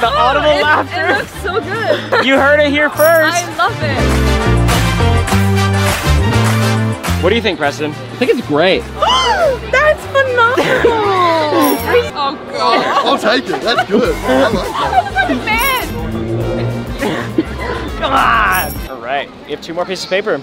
the 0.01 0.07
oh, 0.07 0.17
audible 0.17 0.49
it, 0.49 0.61
laughter. 0.61 1.07
It 1.07 1.17
looks 1.19 1.31
so 1.41 1.61
good. 1.61 2.25
You 2.25 2.35
heard 2.35 2.59
it 2.59 2.71
here 2.71 2.89
first. 2.89 3.37
I 3.37 3.55
love 3.55 3.77
it. 3.81 4.01
What 7.23 7.29
do 7.29 7.35
you 7.35 7.41
think, 7.41 7.57
Preston? 7.57 7.91
I 7.91 8.15
think 8.17 8.31
it's 8.31 8.45
great. 8.47 8.81
That's 9.71 10.03
phenomenal. 10.07 10.55
oh 12.17 12.35
god. 12.51 13.05
I'll 13.05 13.17
take 13.17 13.45
it. 13.47 13.61
That's 13.61 13.89
good. 13.89 14.15
I 14.15 14.49
like 14.49 15.45
that. 15.45 15.60
I'm 18.11 18.67
a 18.67 18.71
fan. 18.71 18.73
Come 18.73 18.91
on! 18.91 18.97
All 18.97 19.03
right, 19.03 19.29
we 19.45 19.51
have 19.51 19.61
two 19.61 19.73
more 19.73 19.85
pieces 19.85 20.05
of 20.05 20.09
paper. 20.09 20.35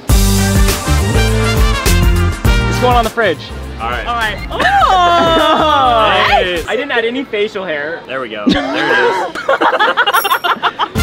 It's 2.70 2.80
going 2.80 2.96
on 2.96 3.04
the 3.04 3.10
fridge. 3.10 3.50
All 3.80 3.90
right. 3.90 4.06
All 4.06 4.14
right. 4.16 4.48
Oh! 4.50 4.58
I 6.68 6.74
didn't 6.76 6.90
add 6.90 7.04
any 7.04 7.24
facial 7.24 7.64
hair. 7.64 8.02
There 8.06 8.20
we 8.20 8.28
go. 8.28 8.44
There 8.46 8.64
it 8.64 8.78
is. 8.80 9.36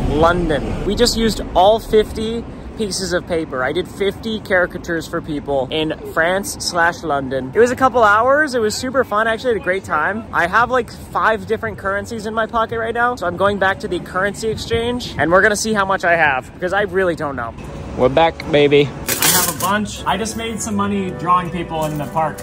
boy! 0.09 0.15
London. 0.15 0.85
We 0.85 0.95
just 0.95 1.17
used 1.17 1.41
all 1.55 1.79
50 1.79 2.43
pieces 2.81 3.13
of 3.13 3.27
paper. 3.27 3.63
I 3.63 3.73
did 3.73 3.87
50 3.87 4.39
caricatures 4.39 5.07
for 5.07 5.21
people 5.21 5.67
in 5.69 5.93
France 6.13 6.53
slash 6.65 7.03
London. 7.03 7.51
It 7.53 7.59
was 7.59 7.69
a 7.69 7.75
couple 7.75 8.03
hours. 8.03 8.55
It 8.55 8.59
was 8.59 8.73
super 8.73 9.03
fun. 9.03 9.27
I 9.27 9.33
actually 9.33 9.53
had 9.53 9.61
a 9.61 9.63
great 9.63 9.83
time. 9.83 10.25
I 10.33 10.47
have 10.47 10.71
like 10.71 10.91
five 11.11 11.45
different 11.45 11.77
currencies 11.77 12.25
in 12.25 12.33
my 12.33 12.47
pocket 12.47 12.79
right 12.79 12.95
now. 12.95 13.15
So 13.17 13.27
I'm 13.27 13.37
going 13.37 13.59
back 13.59 13.81
to 13.81 13.87
the 13.87 13.99
currency 13.99 14.49
exchange 14.49 15.13
and 15.19 15.31
we're 15.31 15.43
gonna 15.43 15.55
see 15.55 15.73
how 15.73 15.85
much 15.85 16.03
I 16.03 16.15
have 16.15 16.51
because 16.55 16.73
I 16.73 16.81
really 16.81 17.15
don't 17.15 17.35
know. 17.35 17.53
We're 17.99 18.09
back, 18.09 18.35
baby. 18.51 18.87
I 18.87 19.27
have 19.27 19.55
a 19.55 19.59
bunch. 19.59 20.03
I 20.05 20.17
just 20.17 20.35
made 20.35 20.59
some 20.59 20.75
money 20.75 21.11
drawing 21.11 21.51
people 21.51 21.85
in 21.85 21.99
the 21.99 22.07
park. 22.07 22.39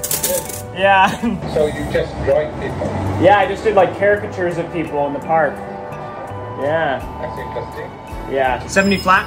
Yeah. 0.77 1.11
So 1.53 1.67
you 1.67 1.83
just 1.93 2.15
drawing 2.25 2.53
people. 2.61 2.87
yeah, 3.21 3.41
I 3.41 3.49
just 3.49 3.65
did 3.65 3.75
like 3.75 3.99
caricatures 3.99 4.57
of 4.57 4.73
people 4.73 5.05
in 5.09 5.15
the 5.15 5.19
park. 5.19 5.55
Yeah. 6.63 7.01
That's 7.21 7.39
interesting. 7.41 7.91
Yeah. 8.33 8.65
70 8.69 8.99
flat? 8.99 9.27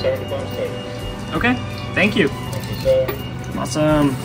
75 0.00 0.48
service. 0.48 1.34
Okay. 1.34 1.54
Thank 1.94 2.16
you. 2.16 2.28
Thank 2.28 3.10
you. 3.10 3.60
Awesome. 3.60 4.16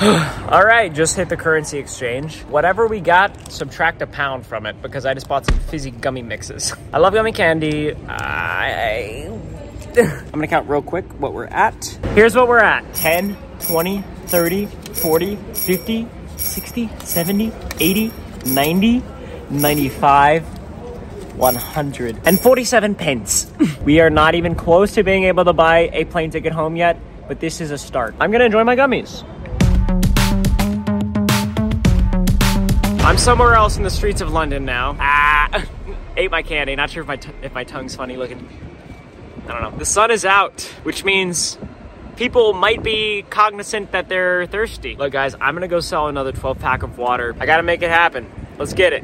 All 0.50 0.64
right, 0.64 0.90
just 0.92 1.14
hit 1.14 1.28
the 1.28 1.36
currency 1.36 1.78
exchange. 1.78 2.40
Whatever 2.42 2.86
we 2.86 3.00
got, 3.00 3.52
subtract 3.52 4.00
a 4.02 4.06
pound 4.06 4.46
from 4.46 4.64
it 4.66 4.80
because 4.80 5.04
I 5.04 5.14
just 5.14 5.28
bought 5.28 5.44
some 5.44 5.58
fizzy 5.58 5.90
gummy 5.90 6.22
mixes. 6.22 6.74
I 6.92 6.98
love 6.98 7.12
gummy 7.12 7.32
candy. 7.32 7.94
I... 8.08 9.28
I'm 9.96 10.30
gonna 10.30 10.46
count 10.46 10.68
real 10.68 10.82
quick 10.82 11.04
what 11.20 11.34
we're 11.34 11.46
at. 11.46 11.84
Here's 12.14 12.34
what 12.34 12.48
we're 12.48 12.60
at 12.60 12.94
10, 12.94 13.36
20, 13.60 14.02
30, 14.26 14.66
40, 14.66 15.36
50, 15.36 16.08
60, 16.36 16.90
70, 17.00 17.52
80, 17.80 18.12
90, 18.46 19.02
95, 19.50 20.59
147 21.36 22.94
pence. 22.94 23.50
we 23.84 24.00
are 24.00 24.10
not 24.10 24.34
even 24.34 24.54
close 24.54 24.92
to 24.94 25.02
being 25.02 25.24
able 25.24 25.44
to 25.44 25.52
buy 25.52 25.90
a 25.92 26.04
plane 26.06 26.30
ticket 26.30 26.52
home 26.52 26.76
yet, 26.76 26.98
but 27.28 27.40
this 27.40 27.60
is 27.60 27.70
a 27.70 27.78
start. 27.78 28.14
I'm 28.20 28.30
gonna 28.30 28.44
enjoy 28.44 28.64
my 28.64 28.76
gummies. 28.76 29.24
I'm 33.04 33.18
somewhere 33.18 33.54
else 33.54 33.76
in 33.76 33.82
the 33.82 33.90
streets 33.90 34.20
of 34.20 34.32
London 34.32 34.64
now. 34.64 34.96
Ah, 35.00 35.64
ate 36.16 36.30
my 36.30 36.42
candy. 36.42 36.76
Not 36.76 36.90
sure 36.90 37.02
if 37.02 37.08
my 37.08 37.16
t- 37.16 37.32
if 37.42 37.52
my 37.52 37.64
tongue's 37.64 37.96
funny 37.96 38.16
looking. 38.16 38.48
I 39.48 39.52
don't 39.52 39.62
know. 39.62 39.78
The 39.78 39.84
sun 39.84 40.10
is 40.10 40.24
out, 40.24 40.62
which 40.84 41.04
means 41.04 41.58
people 42.16 42.52
might 42.52 42.82
be 42.82 43.24
cognizant 43.30 43.92
that 43.92 44.08
they're 44.08 44.46
thirsty. 44.46 44.94
Look, 44.94 45.12
guys, 45.12 45.34
I'm 45.40 45.54
gonna 45.54 45.66
go 45.66 45.80
sell 45.80 46.06
another 46.08 46.32
12 46.32 46.58
pack 46.58 46.82
of 46.82 46.98
water. 46.98 47.34
I 47.40 47.46
gotta 47.46 47.62
make 47.62 47.82
it 47.82 47.90
happen. 47.90 48.30
Let's 48.58 48.74
get 48.74 48.92
it. 48.92 49.02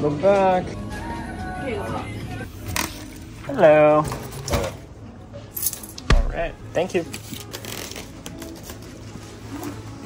Look 0.00 0.22
back. 0.22 0.64
Hello. 3.44 4.02
All 6.14 6.28
right. 6.30 6.54
Thank 6.72 6.94
you. 6.94 7.04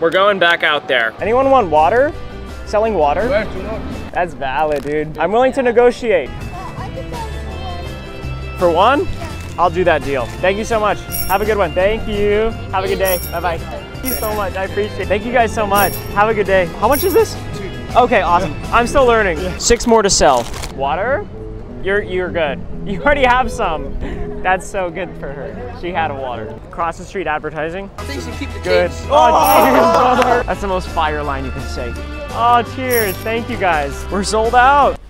We're 0.00 0.10
going 0.10 0.40
back 0.40 0.64
out 0.64 0.88
there. 0.88 1.14
Anyone 1.20 1.48
want 1.50 1.70
water? 1.70 2.12
Selling 2.66 2.94
water? 2.94 3.28
That's 4.12 4.34
valid, 4.34 4.82
dude. 4.82 5.16
I'm 5.16 5.30
willing 5.30 5.52
to 5.52 5.62
negotiate. 5.62 6.28
For 8.58 8.70
one? 8.70 9.06
I'll 9.56 9.70
do 9.70 9.84
that 9.84 10.02
deal. 10.02 10.26
Thank 10.26 10.58
you 10.58 10.64
so 10.64 10.80
much. 10.80 10.98
Have 11.28 11.40
a 11.40 11.44
good 11.44 11.56
one. 11.56 11.72
Thank 11.72 12.08
you. 12.08 12.50
Have 12.72 12.82
a 12.82 12.88
good 12.88 12.98
day. 12.98 13.18
Bye 13.30 13.40
bye. 13.40 13.58
Thank 13.58 14.04
you 14.06 14.12
so 14.12 14.34
much. 14.34 14.56
I 14.56 14.64
appreciate 14.64 15.02
it. 15.02 15.06
Thank 15.06 15.24
you 15.24 15.32
guys 15.32 15.54
so 15.54 15.68
much. 15.68 15.94
Have 16.14 16.28
a 16.28 16.34
good 16.34 16.46
day. 16.46 16.66
How 16.66 16.88
much 16.88 17.04
is 17.04 17.14
this? 17.14 17.36
Okay, 17.96 18.22
awesome. 18.22 18.52
I'm 18.72 18.86
still 18.88 19.06
learning. 19.06 19.38
Six 19.60 19.86
more 19.86 20.02
to 20.02 20.10
sell. 20.10 20.44
Water? 20.74 21.26
You're 21.82 22.02
you're 22.02 22.30
good. 22.30 22.60
You 22.84 23.00
already 23.00 23.24
have 23.24 23.50
some. 23.50 23.98
That's 24.42 24.66
so 24.68 24.90
good 24.90 25.08
for 25.18 25.32
her. 25.32 25.74
She 25.80 25.90
had 25.90 26.10
a 26.10 26.14
water. 26.14 26.54
Cross 26.70 26.98
the 26.98 27.04
street 27.04 27.26
advertising. 27.26 27.88
I 27.96 28.02
think 28.04 28.16
you 28.16 28.30
should 28.30 28.38
keep 28.38 28.50
the 28.50 28.60
Good. 28.60 28.90
change. 28.90 29.08
Oh, 29.10 29.30
oh, 29.32 29.64
cheers, 29.64 30.22
brother. 30.22 30.42
That's 30.42 30.60
the 30.60 30.66
most 30.66 30.88
fire 30.88 31.22
line 31.22 31.46
you 31.46 31.50
can 31.50 31.62
say. 31.62 31.94
Oh, 32.32 32.62
cheers. 32.76 33.16
Thank 33.18 33.48
you, 33.48 33.56
guys. 33.56 34.04
We're 34.12 34.22
sold 34.22 34.54
out. 34.54 35.00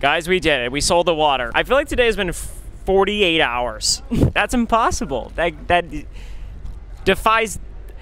Guys, 0.00 0.26
we 0.26 0.40
did 0.40 0.62
it. 0.62 0.72
We 0.72 0.80
sold 0.80 1.06
the 1.06 1.14
water. 1.14 1.52
I 1.54 1.62
feel 1.62 1.76
like 1.76 1.86
today 1.86 2.06
has 2.06 2.16
been 2.16 2.32
48 2.32 3.40
hours. 3.40 4.02
That's 4.10 4.52
impossible. 4.52 5.30
That 5.36 5.68
that 5.68 5.84
defies 7.04 7.60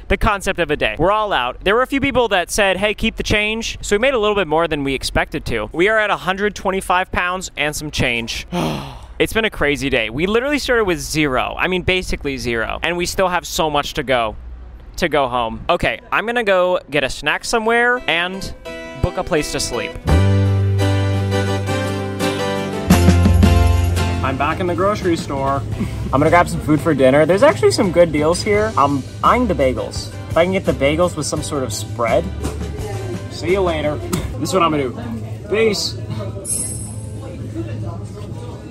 the 0.08 0.16
concept 0.16 0.58
of 0.58 0.70
a 0.70 0.76
day. 0.76 0.96
We're 0.98 1.12
all 1.12 1.32
out. 1.32 1.62
There 1.64 1.74
were 1.74 1.82
a 1.82 1.86
few 1.86 2.00
people 2.00 2.28
that 2.28 2.50
said, 2.50 2.76
hey, 2.76 2.94
keep 2.94 3.16
the 3.16 3.22
change. 3.22 3.78
So 3.80 3.96
we 3.96 4.00
made 4.00 4.14
a 4.14 4.18
little 4.18 4.36
bit 4.36 4.48
more 4.48 4.66
than 4.66 4.84
we 4.84 4.94
expected 4.94 5.44
to. 5.46 5.68
We 5.72 5.88
are 5.88 5.98
at 5.98 6.10
125 6.10 7.12
pounds 7.12 7.50
and 7.56 7.74
some 7.74 7.90
change. 7.90 8.46
It's 9.18 9.32
been 9.32 9.44
a 9.44 9.50
crazy 9.50 9.90
day. 9.90 10.10
We 10.10 10.28
literally 10.28 10.60
started 10.60 10.84
with 10.84 11.00
zero. 11.00 11.56
I 11.58 11.66
mean, 11.66 11.82
basically 11.82 12.36
zero. 12.38 12.78
And 12.84 12.96
we 12.96 13.04
still 13.04 13.26
have 13.26 13.44
so 13.44 13.68
much 13.68 13.94
to 13.94 14.04
go 14.04 14.36
to 14.98 15.08
go 15.08 15.26
home. 15.26 15.64
Okay, 15.68 15.98
I'm 16.12 16.24
gonna 16.24 16.44
go 16.44 16.78
get 16.88 17.02
a 17.02 17.10
snack 17.10 17.44
somewhere 17.44 18.00
and 18.08 18.54
book 19.02 19.16
a 19.16 19.24
place 19.24 19.50
to 19.52 19.60
sleep. 19.60 19.90
I'm 24.28 24.36
back 24.36 24.60
in 24.60 24.66
the 24.66 24.74
grocery 24.74 25.16
store. 25.16 25.62
I'm 26.12 26.20
gonna 26.20 26.28
grab 26.28 26.50
some 26.50 26.60
food 26.60 26.82
for 26.82 26.92
dinner. 26.92 27.24
There's 27.24 27.42
actually 27.42 27.70
some 27.70 27.90
good 27.90 28.12
deals 28.12 28.42
here. 28.42 28.70
I'm 28.76 29.02
eyeing 29.24 29.46
the 29.46 29.54
bagels. 29.54 30.12
If 30.28 30.36
I 30.36 30.44
can 30.44 30.52
get 30.52 30.66
the 30.66 30.72
bagels 30.72 31.16
with 31.16 31.24
some 31.24 31.42
sort 31.42 31.62
of 31.62 31.72
spread, 31.72 32.26
see 33.30 33.52
you 33.52 33.62
later. 33.62 33.96
This 34.36 34.50
is 34.50 34.52
what 34.52 34.62
I'm 34.62 34.70
gonna 34.70 34.82
do. 34.82 35.48
Peace. 35.48 35.96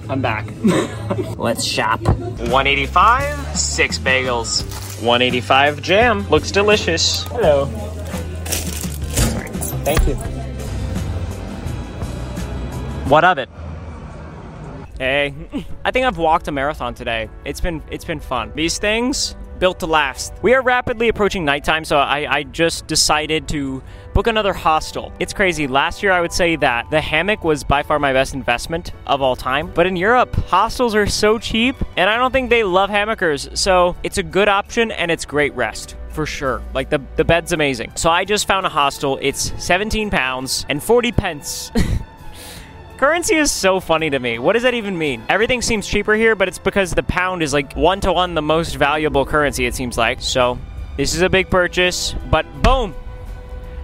I'm 0.07 0.21
back. 0.21 0.45
Let's 1.39 1.63
shop. 1.63 2.01
185, 2.03 3.57
six 3.57 3.97
bagels. 3.97 4.61
185 5.01 5.81
jam. 5.81 6.29
Looks 6.29 6.51
delicious. 6.51 7.23
Hello. 7.23 7.65
Thank 9.83 10.07
you. 10.07 10.13
What 13.09 13.23
of 13.23 13.39
it? 13.39 13.49
Hey, 14.99 15.33
I 15.85 15.91
think 15.91 16.05
I've 16.05 16.17
walked 16.17 16.47
a 16.47 16.51
marathon 16.51 16.95
today. 16.95 17.29
It's 17.45 17.61
been 17.61 17.83
it's 17.91 18.05
been 18.05 18.19
fun. 18.19 18.51
These 18.55 18.79
things 18.79 19.35
built 19.59 19.79
to 19.79 19.87
last. 19.87 20.33
We 20.41 20.53
are 20.53 20.61
rapidly 20.61 21.07
approaching 21.07 21.43
nighttime, 21.43 21.83
so 21.83 21.97
I, 21.97 22.37
I 22.37 22.43
just 22.43 22.87
decided 22.87 23.47
to 23.49 23.81
book 24.13 24.27
another 24.27 24.53
hostel. 24.53 25.11
It's 25.19 25.33
crazy. 25.33 25.67
Last 25.67 26.03
year, 26.03 26.11
I 26.11 26.21
would 26.21 26.31
say 26.31 26.55
that 26.57 26.89
the 26.89 27.01
hammock 27.01 27.43
was 27.43 27.63
by 27.63 27.83
far 27.83 27.99
my 27.99 28.13
best 28.13 28.33
investment 28.33 28.91
of 29.05 29.21
all 29.21 29.35
time. 29.35 29.71
But 29.73 29.87
in 29.87 29.95
Europe, 29.95 30.35
hostels 30.35 30.95
are 30.95 31.07
so 31.07 31.37
cheap, 31.39 31.75
and 31.95 32.09
I 32.09 32.17
don't 32.17 32.31
think 32.31 32.49
they 32.49 32.63
love 32.63 32.89
hammockers. 32.89 33.55
So 33.57 33.95
it's 34.03 34.17
a 34.17 34.23
good 34.23 34.47
option 34.47 34.91
and 34.91 35.11
it's 35.11 35.25
great 35.25 35.55
rest. 35.55 35.95
For 36.09 36.25
sure. 36.25 36.63
Like 36.73 36.89
the, 36.89 36.99
the 37.15 37.23
bed's 37.23 37.51
amazing. 37.51 37.91
So 37.95 38.09
I 38.09 38.25
just 38.25 38.47
found 38.47 38.65
a 38.65 38.69
hostel. 38.69 39.19
It's 39.21 39.53
17 39.63 40.09
pounds 40.09 40.65
and 40.67 40.81
40 40.81 41.11
pence. 41.11 41.71
Currency 42.97 43.35
is 43.35 43.51
so 43.51 43.79
funny 43.79 44.09
to 44.09 44.17
me. 44.17 44.39
What 44.39 44.53
does 44.53 44.63
that 44.63 44.73
even 44.73 44.97
mean? 44.97 45.23
Everything 45.29 45.61
seems 45.61 45.85
cheaper 45.85 46.15
here, 46.15 46.35
but 46.35 46.47
it's 46.47 46.57
because 46.57 46.89
the 46.89 47.03
pound 47.03 47.43
is 47.43 47.53
like 47.53 47.73
one 47.73 48.01
to 48.01 48.11
one 48.11 48.33
the 48.33 48.41
most 48.41 48.75
valuable 48.75 49.23
currency, 49.23 49.67
it 49.67 49.75
seems 49.75 49.99
like. 49.99 50.19
So, 50.19 50.57
this 50.97 51.13
is 51.13 51.21
a 51.21 51.29
big 51.29 51.51
purchase, 51.51 52.15
but 52.31 52.43
boom! 52.63 52.93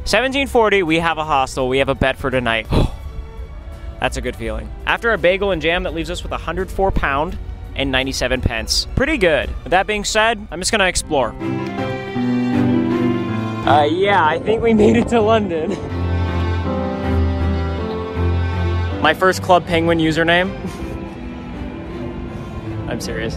1740, 0.05 0.81
we 0.81 0.97
have 0.97 1.19
a 1.19 1.23
hostel, 1.23 1.69
we 1.69 1.77
have 1.77 1.89
a 1.89 1.95
bed 1.95 2.17
for 2.17 2.31
tonight. 2.31 2.65
That's 3.99 4.17
a 4.17 4.21
good 4.21 4.35
feeling. 4.35 4.67
After 4.87 5.11
a 5.11 5.17
bagel 5.19 5.51
and 5.51 5.61
jam, 5.61 5.83
that 5.83 5.93
leaves 5.93 6.09
us 6.09 6.23
with 6.23 6.31
104 6.31 6.91
pound 6.91 7.37
and 7.75 7.91
97 7.91 8.41
pence. 8.41 8.87
Pretty 8.95 9.19
good. 9.19 9.47
With 9.63 9.71
that 9.71 9.85
being 9.85 10.05
said, 10.05 10.47
I'm 10.49 10.59
just 10.59 10.71
gonna 10.71 10.87
explore. 10.87 11.33
Uh, 13.69 13.83
yeah, 13.83 14.25
I 14.25 14.39
think 14.39 14.63
we 14.63 14.73
made 14.73 14.97
it 14.97 15.07
to 15.09 15.21
London. 15.21 15.77
My 19.03 19.13
first 19.13 19.41
Club 19.41 19.67
Penguin 19.67 19.99
username. 19.99 20.49
I'm 22.87 23.01
serious. 23.01 23.35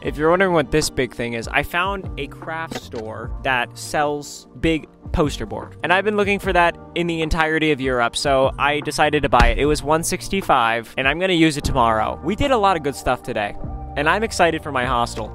If 0.00 0.16
you're 0.16 0.30
wondering 0.30 0.52
what 0.52 0.70
this 0.70 0.90
big 0.90 1.12
thing 1.12 1.32
is, 1.32 1.48
I 1.48 1.64
found 1.64 2.08
a 2.20 2.28
craft 2.28 2.80
store 2.80 3.32
that 3.42 3.76
sells 3.76 4.46
big 4.60 4.88
poster 5.10 5.44
board. 5.44 5.76
And 5.82 5.92
I've 5.92 6.04
been 6.04 6.16
looking 6.16 6.38
for 6.38 6.52
that 6.52 6.78
in 6.94 7.08
the 7.08 7.20
entirety 7.20 7.72
of 7.72 7.80
Europe, 7.80 8.14
so 8.14 8.52
I 8.60 8.78
decided 8.80 9.24
to 9.24 9.28
buy 9.28 9.48
it. 9.48 9.58
It 9.58 9.66
was 9.66 9.82
165 9.82 10.94
and 10.96 11.08
I'm 11.08 11.18
going 11.18 11.30
to 11.30 11.34
use 11.34 11.56
it 11.56 11.64
tomorrow. 11.64 12.20
We 12.22 12.36
did 12.36 12.52
a 12.52 12.58
lot 12.58 12.76
of 12.76 12.84
good 12.84 12.94
stuff 12.94 13.24
today, 13.24 13.56
and 13.98 14.08
I'm 14.08 14.22
excited 14.22 14.62
for 14.62 14.70
my 14.70 14.86
hostel. 14.86 15.34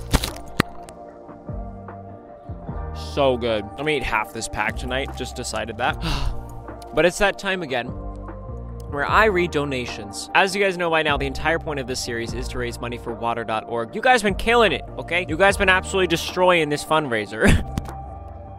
So 3.13 3.35
good. 3.35 3.65
I'm 3.65 3.75
gonna 3.75 3.91
eat 3.91 4.03
half 4.03 4.31
this 4.31 4.47
pack 4.47 4.77
tonight. 4.77 5.09
Just 5.17 5.35
decided 5.35 5.75
that. 5.77 5.99
but 6.95 7.05
it's 7.05 7.17
that 7.17 7.37
time 7.37 7.61
again 7.61 7.87
where 7.87 9.05
I 9.05 9.25
read 9.25 9.51
donations. 9.51 10.29
As 10.33 10.55
you 10.55 10.63
guys 10.63 10.77
know 10.77 10.89
by 10.89 11.03
now, 11.03 11.17
the 11.17 11.25
entire 11.25 11.59
point 11.59 11.81
of 11.81 11.87
this 11.87 11.99
series 11.99 12.33
is 12.33 12.47
to 12.49 12.57
raise 12.57 12.79
money 12.79 12.97
for 12.97 13.13
water.org. 13.13 13.93
You 13.93 14.01
guys 14.01 14.23
been 14.23 14.35
killing 14.35 14.71
it, 14.71 14.85
okay? 14.97 15.25
You 15.27 15.35
guys 15.35 15.57
been 15.57 15.67
absolutely 15.67 16.07
destroying 16.07 16.69
this 16.69 16.85
fundraiser. 16.85 17.69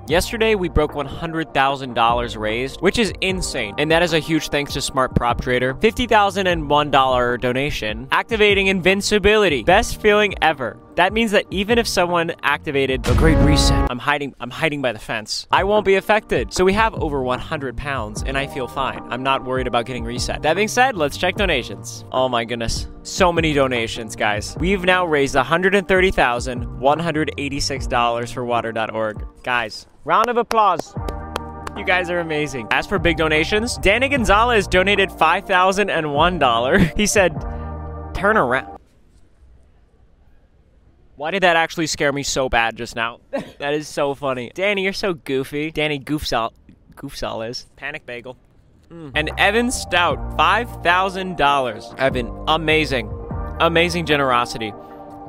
Yesterday, 0.06 0.54
we 0.54 0.68
broke 0.68 0.92
$100,000 0.92 2.38
raised, 2.38 2.80
which 2.82 2.98
is 2.98 3.12
insane. 3.22 3.74
And 3.78 3.90
that 3.90 4.02
is 4.02 4.12
a 4.12 4.18
huge 4.18 4.50
thanks 4.50 4.74
to 4.74 4.82
Smart 4.82 5.14
Prop 5.14 5.40
Trader. 5.40 5.74
$50,001 5.74 7.40
donation, 7.40 8.08
activating 8.12 8.66
invincibility. 8.66 9.62
Best 9.62 10.02
feeling 10.02 10.34
ever. 10.42 10.76
That 10.96 11.12
means 11.12 11.30
that 11.32 11.44
even 11.50 11.78
if 11.78 11.88
someone 11.88 12.32
activated 12.42 13.02
the 13.02 13.14
Great 13.14 13.36
Reset, 13.38 13.90
I'm 13.90 13.98
hiding 13.98 14.34
I'm 14.38 14.50
hiding 14.50 14.80
by 14.80 14.92
the 14.92 14.98
fence. 14.98 15.46
I 15.50 15.64
won't 15.64 15.84
be 15.84 15.96
affected. 15.96 16.52
So 16.52 16.64
we 16.64 16.72
have 16.74 16.94
over 16.94 17.20
100 17.22 17.76
pounds 17.76 18.22
and 18.24 18.38
I 18.38 18.46
feel 18.46 18.68
fine. 18.68 19.00
I'm 19.10 19.24
not 19.24 19.44
worried 19.44 19.66
about 19.66 19.86
getting 19.86 20.04
reset. 20.04 20.42
That 20.42 20.54
being 20.54 20.68
said, 20.68 20.96
let's 20.96 21.16
check 21.16 21.34
donations. 21.34 22.04
Oh 22.12 22.28
my 22.28 22.44
goodness. 22.44 22.86
So 23.02 23.32
many 23.32 23.52
donations, 23.52 24.14
guys. 24.14 24.56
We've 24.60 24.84
now 24.84 25.04
raised 25.04 25.34
$130,186 25.34 28.32
for 28.32 28.44
water.org. 28.44 29.26
Guys, 29.42 29.88
round 30.04 30.28
of 30.28 30.36
applause. 30.36 30.94
You 31.76 31.84
guys 31.84 32.08
are 32.08 32.20
amazing. 32.20 32.68
As 32.70 32.86
for 32.86 33.00
big 33.00 33.16
donations, 33.16 33.78
Danny 33.78 34.08
Gonzalez 34.08 34.68
donated 34.68 35.08
$5,001. 35.10 36.92
He 37.04 37.06
said, 37.06 37.32
turn 38.14 38.36
around. 38.36 38.73
Why 41.16 41.30
did 41.30 41.42
that 41.42 41.56
actually 41.56 41.86
scare 41.86 42.12
me 42.12 42.22
so 42.22 42.48
bad 42.48 42.76
just 42.76 42.96
now? 42.96 43.20
that 43.58 43.74
is 43.74 43.86
so 43.86 44.14
funny. 44.14 44.50
Danny, 44.54 44.82
you're 44.82 44.92
so 44.92 45.14
goofy. 45.14 45.70
Danny 45.70 46.00
Goofsall, 46.00 46.52
Goofsall 46.96 47.48
is. 47.48 47.66
Panic 47.76 48.04
Bagel. 48.04 48.36
Mm. 48.90 49.12
And 49.14 49.30
Evan 49.38 49.70
Stout, 49.70 50.18
$5,000. 50.36 51.98
Evan, 51.98 52.44
amazing. 52.48 53.12
Amazing 53.60 54.06
generosity. 54.06 54.72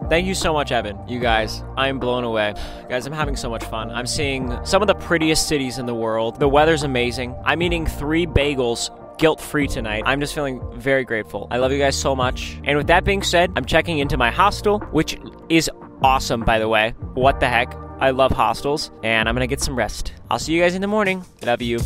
Thank 0.10 0.28
you 0.28 0.36
so 0.36 0.54
much, 0.54 0.72
Evan. 0.72 0.98
You 1.08 1.20
guys, 1.20 1.64
I'm 1.78 2.00
blown 2.00 2.24
away. 2.24 2.54
Guys, 2.90 3.06
I'm 3.08 3.14
having 3.14 3.36
so 3.36 3.50
much 3.50 3.64
fun. 3.64 3.90
I'm 3.92 4.06
seeing 4.06 4.56
some 4.66 4.82
of 4.82 4.88
the 4.88 4.96
prettiest 4.96 5.48
cities 5.48 5.78
in 5.78 5.86
the 5.86 5.96
world. 5.96 6.40
The 6.40 6.50
weather's 6.50 6.84
amazing. 6.84 7.36
I'm 7.44 7.62
eating 7.62 7.86
three 7.86 8.26
bagels 8.28 8.90
guilt 9.18 9.40
free 9.42 9.68
tonight. 9.68 10.04
I'm 10.06 10.20
just 10.20 10.34
feeling 10.34 10.62
very 10.80 11.04
grateful. 11.04 11.48
I 11.52 11.58
love 11.58 11.72
you 11.72 11.80
guys 11.80 11.96
so 11.96 12.16
much. 12.16 12.60
And 12.64 12.78
with 12.78 12.88
that 12.88 13.04
being 13.04 13.24
said, 13.24 13.52
I'm 13.56 13.66
checking 13.66 14.00
into 14.00 14.18
my 14.18 14.32
hostel, 14.32 14.80
which 14.92 15.18
is 15.50 15.70
awesome, 16.02 16.42
by 16.42 16.60
the 16.60 16.68
way. 16.68 16.92
What 17.14 17.40
the 17.40 17.48
heck? 17.48 17.76
I 18.00 18.10
love 18.10 18.32
hostels, 18.32 18.92
and 19.04 19.30
I'm 19.30 19.36
gonna 19.36 19.48
get 19.48 19.62
some 19.62 19.76
rest. 19.76 20.14
I'll 20.30 20.40
see 20.40 20.54
you 20.54 20.62
guys 20.62 20.76
in 20.76 20.82
the 20.82 20.88
morning. 20.88 21.24
Love 21.44 21.62
you. 21.62 21.80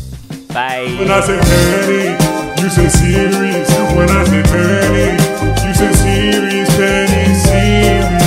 Bye. 0.48 0.82
When 0.98 1.10
I 1.10 1.20
say 1.20 1.38
penny, 1.38 2.62
you 2.62 2.68
say. 2.68 2.84
When 3.96 4.10
I 4.10 4.24
say 4.24 4.42
penny, 4.42 5.12
you 5.68 5.74
say 5.74 6.64
penny. 6.76 8.19